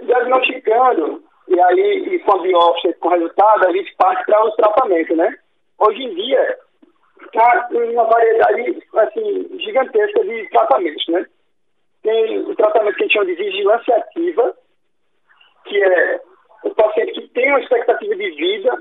Diagnosticando 0.01 1.23
e 1.47 1.59
aí, 1.59 2.15
e 2.15 2.19
com 2.19 2.35
a 2.35 2.41
biópsia, 2.41 2.93
com 2.99 3.07
o 3.07 3.11
resultado, 3.11 3.67
a 3.67 3.71
gente 3.71 3.95
parte 3.95 4.25
para 4.25 4.45
os 4.45 4.55
tratamentos, 4.55 5.15
né? 5.15 5.37
Hoje 5.79 6.03
em 6.03 6.13
dia, 6.15 6.57
está 7.21 7.69
uma 7.71 8.03
variedade, 8.03 8.83
assim, 8.95 9.59
gigantesca 9.59 10.23
de 10.25 10.49
tratamentos, 10.49 11.07
né? 11.07 11.25
Tem 12.07 12.39
o 12.39 12.55
tratamento 12.55 12.95
que 12.95 13.03
a 13.03 13.05
gente 13.05 13.13
chama 13.13 13.25
de 13.25 13.35
vigilância 13.35 13.97
ativa, 13.97 14.55
que 15.65 15.83
é 15.83 16.21
o 16.63 16.69
paciente 16.73 17.11
que 17.11 17.27
tem 17.33 17.49
uma 17.49 17.59
expectativa 17.59 18.15
de 18.15 18.31
vida 18.31 18.77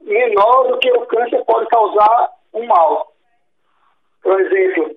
menor 0.00 0.68
do 0.68 0.78
que 0.78 0.90
o 0.90 1.04
câncer 1.04 1.44
pode 1.44 1.66
causar 1.66 2.30
um 2.54 2.64
mal. 2.64 3.12
Por 4.22 4.40
exemplo, 4.40 4.96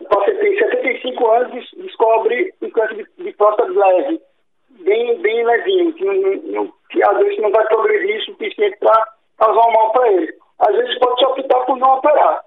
o 0.00 0.04
paciente 0.06 0.40
tem 0.40 0.58
75 0.58 1.30
anos 1.30 1.72
e 1.74 1.82
descobre 1.82 2.52
um 2.60 2.70
câncer 2.70 2.96
de, 2.96 3.22
de 3.22 3.32
próstata 3.34 3.70
leve 3.70 4.20
bem, 4.70 5.16
bem 5.22 5.46
levinho, 5.46 5.92
que, 5.92 6.04
não, 6.04 6.14
não, 6.14 6.72
que 6.90 7.00
às 7.00 7.16
vezes 7.18 7.38
não 7.38 7.52
vai 7.52 7.64
progredir 7.68 8.16
o 8.16 8.24
suficiente 8.24 8.76
para 8.80 9.08
causar 9.38 9.68
um 9.68 9.72
mal 9.72 9.92
para 9.92 10.10
ele. 10.10 10.34
Às 10.58 10.74
vezes 10.74 10.98
pode 10.98 11.20
se 11.20 11.26
optar 11.26 11.60
por 11.60 11.78
não 11.78 11.96
operar. 11.96 12.44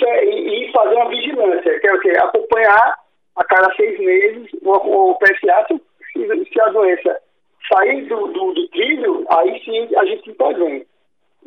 É, 0.00 0.24
e, 0.26 0.68
e, 0.68 0.72
fazer 0.72 0.94
uma 0.94 1.08
vigilância, 1.08 1.80
que 1.80 1.88
é 1.88 1.92
o 1.92 1.98
quê? 1.98 2.12
Acompanhar 2.16 3.04
a 3.36 3.44
cada 3.44 3.74
seis 3.74 3.98
meses 3.98 4.50
o, 4.62 4.70
o 4.70 5.18
PSA, 5.18 5.66
se, 5.68 6.44
se 6.52 6.60
a 6.60 6.68
doença 6.68 7.20
sair 7.72 8.06
do, 8.06 8.28
do, 8.28 8.52
do 8.52 8.68
trilho, 8.68 9.24
aí 9.30 9.62
sim 9.64 9.88
a 9.96 10.04
gente 10.04 10.30
intervém. 10.30 10.86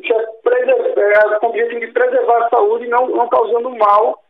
Isso 0.00 0.12
é, 0.12 0.16
é 0.16 1.38
com 1.38 1.46
o 1.46 1.50
objetivo 1.50 1.80
de 1.80 1.86
preservar 1.88 2.44
a 2.44 2.50
saúde 2.50 2.84
e 2.84 2.87
não, 3.00 3.16
não 3.16 3.28
causando 3.28 3.70
mal 3.76 4.22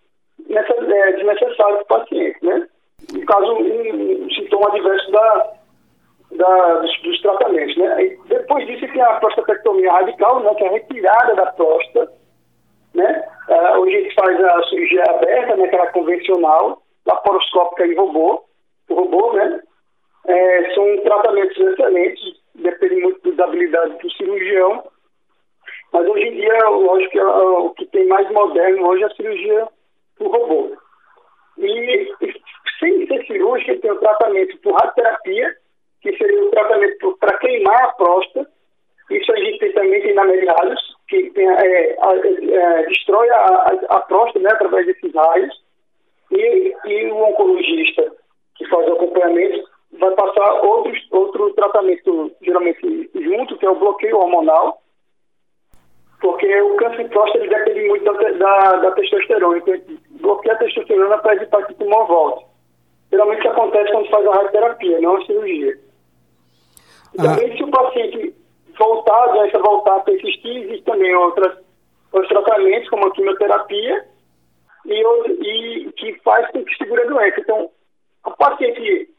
é, 0.51 1.13
desnecessário 1.13 1.85
para 1.85 1.99
o 1.99 2.01
paciente, 2.01 2.45
né? 2.45 2.67
no 3.13 3.27
caso, 3.27 3.53
um, 3.53 4.25
um 4.25 4.31
sintoma 4.31 4.69
adverso 4.69 5.11
da, 5.11 5.53
da, 6.33 6.75
dos, 6.81 7.03
dos, 7.03 7.21
tratamentos. 7.23 7.77
Né? 7.77 8.05
E 8.05 8.19
depois 8.29 8.67
disso, 8.67 8.93
tem 8.93 9.01
a 9.01 9.15
prostatectomia 9.15 9.93
radical, 9.93 10.41
né, 10.41 10.55
que 10.55 10.65
é 10.65 10.69
a 10.69 10.73
retirada 10.73 11.35
da 11.35 11.47
próstata. 11.53 12.13
Né? 12.95 13.29
Uh, 13.49 13.79
hoje 13.81 13.97
a 13.97 14.01
gente 14.01 14.15
faz 14.15 14.45
a 14.45 14.63
cirurgia 14.65 15.05
aberta, 15.05 15.57
né, 15.57 15.69
que 15.69 15.77
é 15.77 15.81
a 15.81 15.93
convencional, 15.93 16.83
laparoscópica 17.07 17.87
e 17.87 17.95
robô, 17.95 18.45
robô 18.91 19.33
né? 19.33 19.63
É, 20.27 20.75
são 20.75 20.99
tratamentos 21.05 21.57
excelentes, 21.57 22.21
depende 22.55 22.97
muito 22.97 23.33
da 23.33 23.45
habilidade 23.45 23.97
do 23.99 24.11
cirurgião. 24.13 24.85
Mas 25.93 26.07
hoje 26.07 26.29
em 26.29 26.33
dia, 26.33 26.69
lógico 26.69 27.11
que 27.11 27.21
uh, 27.21 27.67
o 27.67 27.71
que 27.75 27.87
tem 27.87 28.07
mais 28.07 28.31
moderno 28.31 28.87
hoje 28.87 29.03
é 29.03 29.07
a 29.07 29.15
cirurgia 29.15 29.69
por 30.17 30.31
robô. 30.31 30.77
E, 31.59 32.13
sem 32.79 33.07
ser 33.07 33.27
cirúrgica, 33.27 33.79
tem 33.81 33.91
o 33.91 33.99
tratamento 33.99 34.57
por 34.59 34.75
radioterapia, 34.75 35.57
que 36.03 36.17
seria 36.17 36.45
o 36.45 36.51
tratamento 36.51 37.17
para 37.19 37.39
queimar 37.39 37.85
a 37.85 37.93
próstata. 37.93 38.49
Isso 39.11 39.33
a 39.33 39.37
gente 39.37 39.59
tem, 39.59 39.73
também 39.73 40.03
tem 40.03 40.15
na 40.15 40.25
Medialis, 40.25 40.81
que 41.09 41.31
tem, 41.31 41.49
é, 41.49 41.97
é, 41.97 42.83
destrói 42.85 43.29
a, 43.31 43.37
a, 43.37 43.79
a, 43.89 44.01
próstata 44.01 44.41
né, 44.41 44.51
através 44.53 44.87
desses 44.87 45.13
raios. 45.15 45.65
E, 46.31 46.75
e 46.85 47.11
o 47.11 47.17
oncologista 47.25 48.13
que 48.55 48.69
faz 48.69 48.87
o 48.87 48.93
acompanhamento 48.93 49.67
vai 49.93 50.11
passar 50.15 50.63
outros, 50.63 50.99
outro 51.11 51.53
tratamento, 51.55 52.31
geralmente 52.43 53.11
junto, 53.15 53.57
que 53.57 53.65
é 53.65 53.71
o 53.71 53.77
bloqueio 53.79 54.19
hormonal, 54.19 54.83
porque 56.21 56.61
o 56.61 56.77
câncer 56.77 57.05
de 57.05 57.11
próstata 57.11 57.45
ele 57.45 57.55
depende 57.55 57.89
muito 57.89 58.05
da, 58.05 58.31
da, 58.31 58.77
da 58.77 58.91
testosterona. 58.93 59.59
Então, 59.59 59.75
bloqueia 60.21 60.55
a 60.55 60.59
testosterona 60.59 61.19
para 61.19 61.37
evitar 61.37 61.65
que 61.67 61.73
o 61.73 61.77
tumor 61.77 62.07
volte 62.07 62.49
geralmente 63.11 63.47
acontece 63.49 63.91
quando 63.91 64.11
faz 64.11 64.27
a 64.27 64.35
radioterapia, 64.35 65.01
não 65.01 65.17
a 65.17 65.27
cirurgia. 65.27 65.79
E 67.15 67.21
ah. 67.21 67.23
também 67.23 67.57
se 67.57 67.65
o 67.65 67.71
paciente 67.71 68.35
voltar, 68.79 69.25
a 69.25 69.33
doença 69.33 69.59
voltar 69.59 69.97
a 69.97 70.01
persistir, 70.01 70.57
existem 70.57 70.83
também 70.83 71.15
outras, 71.15 71.59
outros 72.13 72.29
tratamentos, 72.29 72.89
como 72.91 73.07
a 73.07 73.13
quimioterapia, 73.13 74.05
e, 74.87 75.03
e 75.43 75.93
que 75.93 76.15
faz 76.21 76.51
com 76.51 76.65
que 76.65 76.77
segure 76.77 77.03
a 77.03 77.07
doença. 77.07 77.41
Então, 77.41 77.71
a 78.25 78.31
paciente, 78.31 79.11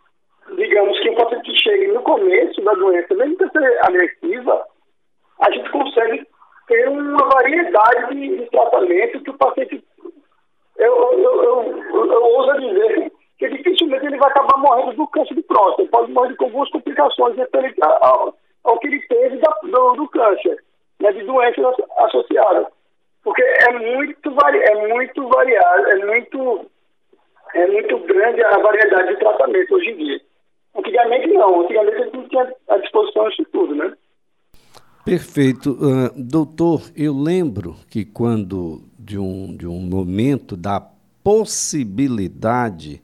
digamos 0.56 1.00
que 1.00 1.10
o 1.10 1.16
paciente 1.16 1.52
que 1.52 1.60
chega 1.60 1.94
no 1.94 2.02
começo 2.04 2.62
da 2.62 2.74
doença, 2.74 3.14
mesmo 3.16 3.38
que 3.38 3.50
seja 3.50 3.80
agressiva, 3.84 4.66
a 5.40 5.52
gente 5.52 5.70
consegue 5.72 6.28
ter 6.70 6.88
uma 6.88 7.18
variedade 7.28 8.16
de, 8.16 8.38
de 8.38 8.50
tratamento 8.52 9.22
que 9.22 9.30
o 9.32 9.38
paciente, 9.38 9.84
eu, 10.78 10.96
eu, 10.96 11.44
eu, 11.44 11.84
eu, 11.94 12.12
eu 12.12 12.24
ouso 12.24 12.60
dizer 12.60 13.12
que 13.40 13.50
dificilmente 13.50 14.06
ele 14.06 14.18
vai 14.18 14.30
acabar 14.30 14.58
morrendo 14.60 14.94
do 14.94 15.08
câncer 15.08 15.34
de 15.34 15.42
próstata. 15.42 15.82
Ele 15.82 15.90
pode 15.90 16.12
morrer 16.12 16.36
com 16.36 16.46
algumas 16.46 16.70
complicações 16.70 17.36
referentes 17.36 17.82
ao, 17.82 18.36
ao 18.64 18.80
que 18.80 18.88
ele 18.88 19.02
teve 19.08 19.38
da, 19.38 19.50
do, 19.64 19.96
do, 19.96 20.08
câncer, 20.10 20.64
né, 21.00 21.12
de 21.12 21.24
doenças 21.24 21.76
associadas. 21.98 22.68
Porque 23.24 23.42
é 23.42 23.72
muito, 23.74 24.32
vari, 24.32 24.60
é 24.60 24.88
muito 24.88 25.28
variado, 25.28 25.88
é 25.88 26.06
muito, 26.06 26.66
é 27.56 27.68
muito 27.68 28.00
grande 28.00 28.44
a 28.44 28.58
variedade 28.60 29.10
de 29.10 29.20
tratamento 29.20 29.76
hoje 29.76 29.90
em 29.90 29.98
dia. 29.98 30.22
Antigamente 30.76 31.28
não, 31.30 31.62
antigamente 31.62 31.96
a 31.96 32.04
gente 32.04 32.16
não 32.16 32.30
tinha 32.30 32.54
à 32.70 32.78
disposição 32.78 33.28
isso 33.30 33.44
tudo, 33.52 33.76
né? 33.76 33.92
Perfeito. 35.06 35.72
Uh, 35.72 36.22
doutor, 36.22 36.84
eu 36.96 37.18
lembro 37.18 37.76
que 37.90 38.06
quando 38.06 38.84
de 38.98 39.18
um, 39.18 39.56
de 39.56 39.66
um 39.66 39.80
momento 39.82 40.56
da 40.56 40.80
possibilidade 41.24 43.02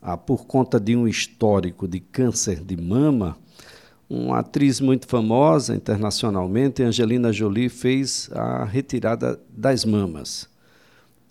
ah, 0.00 0.16
por 0.16 0.46
conta 0.46 0.78
de 0.80 0.96
um 0.96 1.06
histórico 1.08 1.86
de 1.88 2.00
câncer 2.00 2.62
de 2.62 2.76
mama, 2.76 3.36
uma 4.08 4.40
atriz 4.40 4.80
muito 4.80 5.06
famosa 5.06 5.74
internacionalmente, 5.74 6.82
Angelina 6.82 7.32
Jolie, 7.32 7.68
fez 7.68 8.28
a 8.32 8.64
retirada 8.64 9.40
das 9.48 9.84
mamas. 9.84 10.48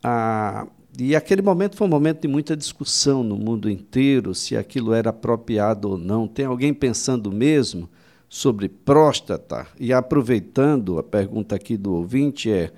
Ah, 0.03 0.67
e 0.97 1.15
aquele 1.15 1.41
momento 1.41 1.75
foi 1.75 1.87
um 1.87 1.89
momento 1.89 2.21
de 2.21 2.27
muita 2.27 2.55
discussão 2.55 3.23
no 3.23 3.35
mundo 3.35 3.69
inteiro 3.69 4.33
se 4.33 4.55
aquilo 4.55 4.93
era 4.93 5.09
apropriado 5.09 5.89
ou 5.89 5.97
não. 5.97 6.27
Tem 6.27 6.45
alguém 6.45 6.73
pensando 6.73 7.31
mesmo 7.31 7.89
sobre 8.33 8.67
próstata? 8.67 9.67
E 9.79 9.93
aproveitando 9.93 10.97
a 10.97 11.03
pergunta 11.03 11.53
aqui 11.55 11.77
do 11.77 11.95
ouvinte, 11.95 12.51
é 12.51 12.71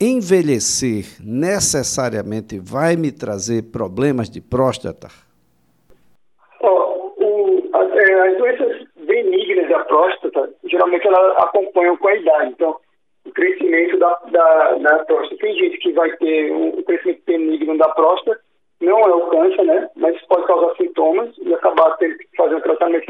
envelhecer 0.00 1.04
necessariamente 1.22 2.58
vai 2.58 2.96
me 2.96 3.12
trazer 3.12 3.70
problemas 3.70 4.30
de 4.30 4.40
próstata? 4.40 5.08
É, 7.94 8.28
as 8.28 8.38
doenças 8.38 8.88
benignas 9.06 9.68
da 9.68 9.80
próstata, 9.80 10.50
geralmente 10.64 11.06
elas 11.06 11.36
acompanham 11.36 11.96
com 11.98 12.08
a 12.08 12.16
idade. 12.16 12.52
Então, 12.52 12.74
o 13.26 13.30
crescimento 13.30 13.98
da, 13.98 14.18
da, 14.30 14.74
da 14.76 15.04
próstata. 15.04 15.36
Tem 15.36 15.54
gente 15.54 15.76
que 15.78 15.92
vai 15.92 16.10
ter 16.16 16.50
um, 16.50 16.78
um 16.78 16.82
crescimento 16.82 17.22
benigno 17.26 17.76
da 17.76 17.90
próstata, 17.90 18.40
não 18.80 18.98
é 18.98 19.14
o 19.14 19.28
câncer, 19.28 19.64
né? 19.64 19.90
Mas 19.96 20.20
pode 20.22 20.46
causar 20.46 20.74
sintomas 20.76 21.30
e 21.38 21.52
acabar 21.54 21.94
tendo 21.98 22.16
que 22.16 22.26
fazer 22.36 22.56
um 22.56 22.60
tratamento 22.62 23.04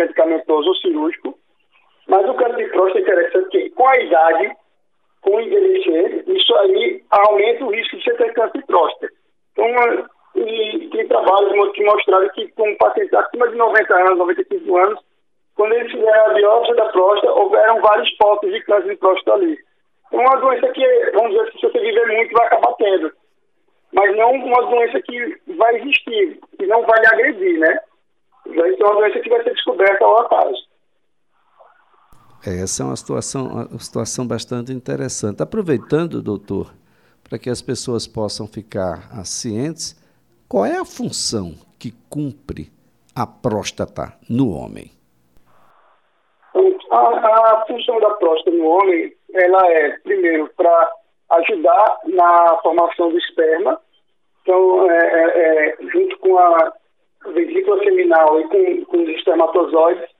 mas 2.08 2.28
o 2.28 2.34
câncer 2.34 2.56
de 2.56 2.70
próstata 2.70 2.98
é 2.98 3.02
interessante 3.02 3.48
que 3.50 3.70
com 3.70 3.88
a 3.88 3.96
idade, 3.98 4.56
com 5.22 5.36
o 5.36 5.40
envelhecer, 5.40 6.24
isso 6.26 6.54
aí 6.56 7.02
aumenta 7.10 7.64
o 7.64 7.70
risco 7.70 7.96
de 7.96 8.04
você 8.04 8.14
ter 8.14 8.32
câncer 8.34 8.58
de 8.58 8.66
próstata. 8.66 9.12
Então, 9.52 9.66
uma, 9.66 10.10
e 10.34 10.88
tem 10.90 11.06
trabalhos 11.08 11.72
que 11.72 11.84
mostraram 11.84 12.28
que 12.30 12.48
com 12.52 12.74
pacientes 12.76 13.14
acima 13.14 13.48
de 13.48 13.56
90 13.56 13.94
anos, 13.94 14.18
95 14.18 14.76
anos, 14.78 15.00
quando 15.54 15.74
eles 15.74 15.92
fizeram 15.92 16.30
a 16.30 16.34
biópsia 16.34 16.74
da 16.74 16.88
próstata, 16.88 17.32
houveram 17.32 17.80
vários 17.80 18.10
pontos 18.16 18.50
de 18.50 18.60
câncer 18.62 18.88
de 18.88 18.96
próstata 18.96 19.34
ali. 19.34 19.58
Então, 20.08 20.20
uma 20.20 20.40
doença 20.40 20.68
que, 20.68 21.10
vamos 21.14 21.32
dizer, 21.32 21.52
se 21.52 21.62
você 21.62 21.78
viver 21.78 22.06
muito, 22.06 22.32
vai 22.32 22.46
acabar 22.46 22.72
tendo. 22.74 23.12
Mas 23.92 24.16
não 24.16 24.32
uma 24.32 24.62
doença 24.62 25.00
que 25.02 25.36
vai 25.56 25.76
existir, 25.76 26.40
que 26.58 26.66
não 26.66 26.82
vai 26.82 26.98
lhe 27.00 27.06
agredir, 27.06 27.58
né? 27.58 27.78
Então, 28.46 28.66
é 28.66 28.84
uma 28.84 29.00
doença 29.00 29.20
que 29.20 29.28
vai 29.28 29.42
ser 29.42 29.52
descoberta 29.52 30.04
ao 30.04 30.20
acaso. 30.20 30.71
É, 32.44 32.62
essa 32.62 32.82
é 32.82 32.86
uma 32.86 32.96
situação, 32.96 33.46
uma 33.46 33.78
situação 33.78 34.26
bastante 34.26 34.72
interessante. 34.72 35.42
Aproveitando, 35.42 36.20
doutor, 36.20 36.72
para 37.22 37.38
que 37.38 37.48
as 37.48 37.62
pessoas 37.62 38.06
possam 38.06 38.46
ficar 38.46 39.24
cientes, 39.24 39.96
qual 40.48 40.66
é 40.66 40.76
a 40.76 40.84
função 40.84 41.54
que 41.78 41.92
cumpre 42.10 42.70
a 43.14 43.26
próstata 43.26 44.12
no 44.28 44.50
homem? 44.50 44.90
A, 46.90 46.98
a 46.98 47.64
função 47.66 48.00
da 48.00 48.10
próstata 48.10 48.50
no 48.50 48.66
homem, 48.66 49.14
ela 49.32 49.66
é, 49.70 49.98
primeiro, 49.98 50.50
para 50.56 50.92
ajudar 51.30 52.00
na 52.06 52.58
formação 52.62 53.08
do 53.08 53.18
esperma, 53.18 53.80
então, 54.42 54.90
é, 54.90 54.98
é, 54.98 55.68
é 55.68 55.76
junto 55.92 56.18
com 56.18 56.36
a 56.36 56.72
vesícula 57.28 57.78
seminal 57.84 58.40
e 58.40 58.48
com, 58.48 58.84
com 58.86 59.02
os 59.04 59.08
espermatozoides, 59.10 60.11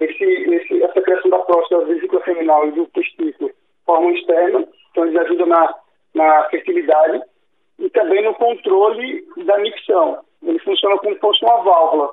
esse, 0.00 0.24
esse, 0.24 0.82
essa 0.82 1.00
criação 1.00 1.30
da 1.30 1.38
próstata, 1.40 1.84
vesícula 1.84 2.22
seminal 2.24 2.66
e 2.66 2.72
do 2.72 2.86
testículo 2.86 3.50
formam 3.86 4.12
externo, 4.12 4.66
então 4.90 5.04
eles 5.04 5.20
ajudam 5.20 5.46
na, 5.46 5.74
na 6.14 6.44
fertilidade 6.50 7.22
e 7.78 7.90
também 7.90 8.24
no 8.24 8.34
controle 8.34 9.24
da 9.44 9.58
micção. 9.58 10.20
Ele 10.42 10.58
funciona 10.60 10.98
como 10.98 11.14
se 11.14 11.20
fosse 11.20 11.44
uma 11.44 11.62
válvula. 11.62 12.10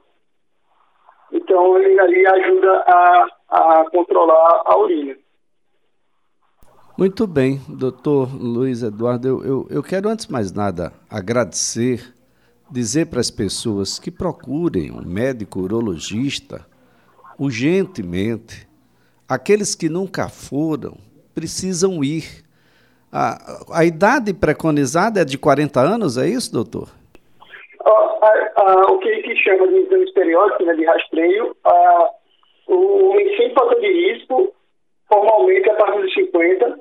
Então 1.31 1.77
ele 1.77 1.99
ali 1.99 2.27
ajuda 2.27 2.83
a, 2.87 3.27
a 3.49 3.89
controlar 3.89 4.63
a 4.65 4.77
urina. 4.77 5.15
Muito 6.97 7.25
bem, 7.25 7.59
doutor 7.67 8.29
Luiz 8.35 8.83
Eduardo. 8.83 9.27
Eu, 9.27 9.43
eu, 9.43 9.67
eu 9.69 9.83
quero, 9.83 10.09
antes 10.09 10.27
de 10.27 10.31
mais 10.31 10.51
nada, 10.51 10.91
agradecer, 11.09 12.13
dizer 12.69 13.07
para 13.07 13.21
as 13.21 13.31
pessoas 13.31 13.97
que 13.97 14.11
procurem 14.11 14.91
um 14.91 15.01
médico 15.01 15.61
urologista 15.61 16.69
urgentemente. 17.41 18.67
Aqueles 19.27 19.73
que 19.73 19.89
nunca 19.89 20.29
foram 20.29 20.95
precisam 21.33 22.03
ir. 22.03 22.43
A, 23.11 23.79
a 23.79 23.83
idade 23.83 24.31
preconizada 24.31 25.21
é 25.21 25.25
de 25.25 25.39
40 25.39 25.79
anos, 25.79 26.17
é 26.17 26.27
isso, 26.27 26.53
doutor? 26.53 26.89
o 28.89 28.99
que, 28.99 29.23
que 29.23 29.35
chama 29.37 29.67
de 29.67 29.79
exame 29.79 30.13
periódico, 30.13 30.63
né, 30.63 30.75
de 30.75 30.85
rastreio, 30.85 31.55
o 32.67 33.09
homem 33.09 33.35
sem 33.35 33.51
fator 33.53 33.79
de 33.81 33.87
risco, 33.87 34.53
formalmente 35.09 35.67
a 35.71 35.75
partir 35.75 35.99
dos 35.99 36.13
50, 36.13 36.79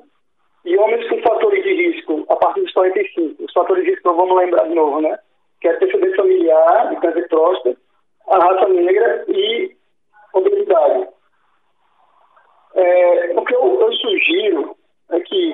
e 0.63 0.77
homens 0.77 1.09
com 1.09 1.17
fatores 1.23 1.63
de 1.63 1.73
risco 1.73 2.23
a 2.29 2.35
partir 2.35 2.61
dos 2.61 2.71
45. 2.71 3.43
Os 3.43 3.51
fatores 3.51 3.83
de 3.83 3.89
risco, 3.89 4.13
vamos 4.13 4.37
lembrar 4.37 4.67
de 4.67 4.75
novo, 4.75 5.01
né? 5.01 5.17
Que 5.59 5.69
é 5.69 5.71
antecedente 5.75 6.15
familiar, 6.15 6.89
de 6.89 7.01
câncer 7.01 7.23
de 7.23 7.27
próstata, 7.29 7.77
a 8.29 8.37
raça 8.37 8.69
negra 8.69 9.25
e 9.27 9.75
obesidade. 10.33 11.07
É, 12.73 13.33
o 13.35 13.43
que 13.43 13.55
eu, 13.55 13.81
eu, 13.81 13.93
sugiro 13.93 14.75
é 15.11 15.19
que 15.19 15.53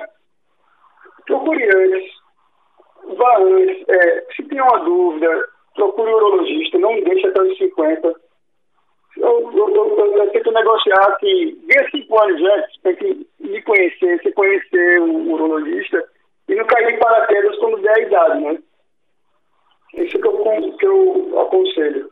procure 1.26 1.64
antes, 1.64 2.12
vá 3.16 3.38
antes, 3.38 3.88
é, 3.88 4.26
se 4.34 4.42
tem 4.44 4.60
uma 4.60 4.78
dúvida, 4.80 5.48
procure 5.74 6.10
um 6.10 6.16
urologista, 6.16 6.78
não 6.78 7.00
deixe 7.02 7.26
até 7.26 7.42
os 7.42 7.58
50. 7.58 8.14
Eu, 9.16 9.52
eu, 9.52 9.74
eu, 9.74 10.16
eu 10.16 10.30
tento 10.30 10.52
negociar 10.52 11.16
que, 11.18 11.58
venha 11.66 11.90
cinco 11.90 12.22
anos 12.22 12.40
antes, 12.40 12.80
tem 12.82 12.94
que 12.96 13.26
me 13.40 13.62
conhecer, 13.62 14.22
se 14.22 14.32
conhecer 14.32 15.00
o 15.00 15.32
urologista 15.32 16.04
e 16.48 16.54
não 16.54 16.64
cair 16.66 16.94
em 16.94 16.98
paraquedas 16.98 17.58
quando 17.58 17.82
der 17.82 17.96
a 17.96 18.00
idade, 18.00 18.40
né? 18.40 18.58
Isso 19.94 20.18
que 20.20 20.26
eu, 20.26 20.76
que 20.78 20.86
eu 20.86 21.40
aconselho. 21.40 22.10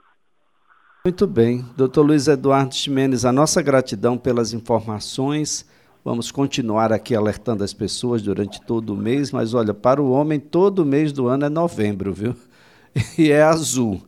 Muito 1.07 1.25
bem. 1.25 1.65
Doutor 1.77 2.03
Luiz 2.03 2.27
Eduardo 2.27 2.75
Ximenes, 2.75 3.25
a 3.25 3.31
nossa 3.31 3.63
gratidão 3.63 4.19
pelas 4.19 4.53
informações. 4.53 5.65
Vamos 6.05 6.33
continuar 6.33 6.93
aqui 6.93 7.15
alertando 7.15 7.63
as 7.63 7.73
pessoas 7.73 8.23
durante 8.23 8.61
todo 8.61 8.93
o 8.93 8.97
mês, 8.97 9.31
mas 9.31 9.55
olha, 9.55 9.73
para 9.73 10.03
o 10.03 10.11
homem, 10.11 10.41
todo 10.41 10.85
mês 10.85 11.13
do 11.13 11.29
ano 11.29 11.45
é 11.45 11.49
novembro, 11.49 12.13
viu? 12.13 12.35
E 13.17 13.31
é 13.31 13.41
azul. 13.41 14.03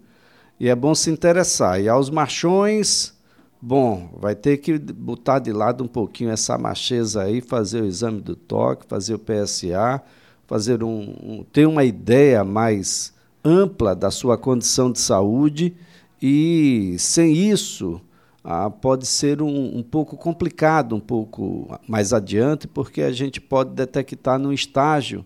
E 0.59 0.69
é 0.69 0.75
bom 0.75 0.93
se 0.93 1.09
interessar. 1.09 1.81
E 1.81 1.89
aos 1.89 2.11
machões, 2.11 3.15
bom, 3.63 4.11
vai 4.21 4.35
ter 4.35 4.57
que 4.57 4.77
botar 4.77 5.39
de 5.39 5.53
lado 5.53 5.85
um 5.85 5.89
pouquinho 5.89 6.31
essa 6.31 6.59
macheza 6.59 7.23
aí, 7.23 7.41
fazer 7.41 7.81
o 7.81 7.87
exame 7.87 8.21
do 8.21 8.35
toque, 8.35 8.89
fazer 8.89 9.15
o 9.15 9.21
PSA, 9.21 10.03
fazer 10.49 10.83
um, 10.83 11.15
um 11.23 11.45
ter 11.45 11.65
uma 11.65 11.85
ideia 11.85 12.43
mais 12.43 13.15
ampla 13.45 13.95
da 13.95 14.11
sua 14.11 14.37
condição 14.37 14.91
de 14.91 14.99
saúde 14.99 15.77
e 16.21 16.97
sem 16.99 17.33
isso, 17.33 18.01
ah, 18.43 18.71
pode 18.71 19.07
ser 19.07 19.43
um, 19.43 19.79
um, 19.79 19.83
pouco 19.83 20.17
complicado, 20.17 20.97
um 20.97 21.01
pouco 21.01 21.79
mais 21.87 22.13
adiante, 22.13 22.67
porque 22.67 23.03
a 23.03 23.13
gente 23.13 23.41
pode 23.41 23.71
detectar 23.71 24.39
num 24.39 24.53
estágio 24.53 25.25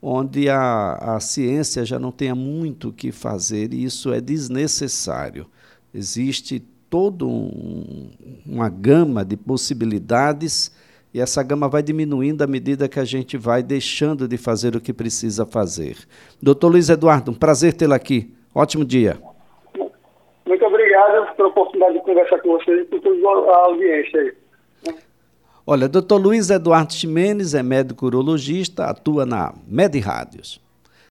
onde 0.00 0.48
a, 0.48 0.94
a 0.94 1.20
ciência 1.20 1.84
já 1.84 1.98
não 1.98 2.10
tenha 2.10 2.34
muito 2.34 2.88
o 2.88 2.92
que 2.92 3.12
fazer 3.12 3.72
e 3.72 3.84
isso 3.84 4.12
é 4.12 4.20
desnecessário. 4.20 5.46
Existe 5.94 6.60
toda 6.90 7.24
um, 7.24 8.10
uma 8.44 8.68
gama 8.68 9.24
de 9.24 9.36
possibilidades 9.36 10.72
e 11.14 11.20
essa 11.20 11.42
gama 11.42 11.68
vai 11.68 11.82
diminuindo 11.82 12.42
à 12.42 12.46
medida 12.46 12.88
que 12.88 12.98
a 12.98 13.04
gente 13.04 13.36
vai 13.36 13.62
deixando 13.62 14.26
de 14.26 14.36
fazer 14.36 14.74
o 14.74 14.80
que 14.80 14.92
precisa 14.92 15.44
fazer. 15.44 15.96
Doutor 16.40 16.68
Luiz 16.68 16.88
Eduardo, 16.88 17.30
um 17.30 17.34
prazer 17.34 17.74
tê-lo 17.74 17.94
aqui. 17.94 18.32
Ótimo 18.54 18.84
dia. 18.84 19.20
Obrigado 20.92 21.36
pela 21.36 21.48
oportunidade 21.48 21.94
de 21.94 22.00
conversar 22.00 22.38
com 22.40 22.50
vocês 22.50 22.80
e 22.80 22.84
com 22.84 22.98
toda 23.00 23.50
a 23.50 23.56
audiência 23.66 24.20
aí. 24.20 24.34
Olha, 25.66 25.88
doutor 25.88 26.18
Luiz 26.18 26.50
Eduardo 26.50 26.92
Ximenes 26.92 27.54
é 27.54 27.62
médico 27.62 28.06
urologista, 28.06 28.84
atua 28.84 29.24
na 29.24 29.54
Med 29.66 29.98
Rádios. 30.00 30.60